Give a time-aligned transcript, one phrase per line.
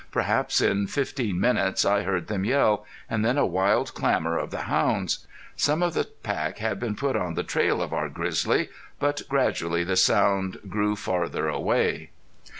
[0.09, 4.61] Perhaps in fifteen minutes I heard them yell, and then a wild clamor of the
[4.63, 5.27] hounds.
[5.55, 8.69] Some of the pack had been put on the trail of our grizzly;
[8.99, 12.09] but gradually the sound grew farther away.